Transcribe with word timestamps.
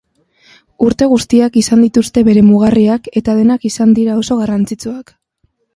Urte 0.87 1.07
guztiek 1.11 1.59
izan 1.61 1.85
dituzte 1.87 2.25
bere 2.31 2.45
mugarriak 2.49 3.13
eta 3.23 3.39
denak 3.43 3.69
izan 3.73 3.97
dira 4.01 4.21
oso 4.25 4.39
garrantzitsuak. 4.43 5.17